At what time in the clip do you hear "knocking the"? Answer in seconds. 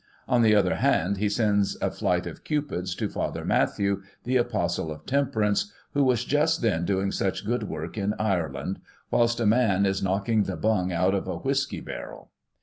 10.01-10.57